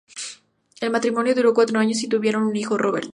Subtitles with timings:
[0.79, 3.07] El matrimonio duró cuatro años y tuvieron un hijo, Robert.